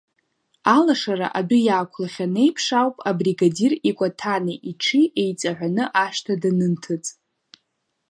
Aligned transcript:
Алашара 0.75 1.27
адәы 1.39 1.57
иаақәлахьан 1.67 2.33
еиԥш 2.43 2.65
ауп 2.79 2.95
абригадир 3.09 3.73
икәаҭанеи 3.89 4.59
иҽи 4.69 5.03
еиҵаҳәаны 5.21 5.83
ашҭа 6.03 6.33
данынҭыҵ. 6.41 7.05